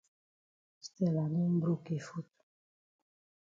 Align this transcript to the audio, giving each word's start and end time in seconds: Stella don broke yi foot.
Stella 0.85 1.23
don 1.33 1.51
broke 1.61 1.87
yi 1.93 1.99
foot. 2.07 2.29